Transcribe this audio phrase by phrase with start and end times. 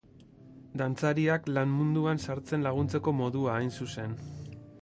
[0.81, 4.21] Dantzariak lan munduan sartzen laguntzeko modua hain zuzen.